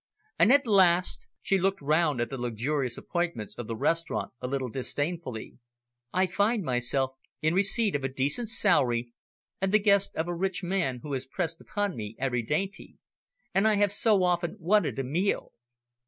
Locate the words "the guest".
9.71-10.15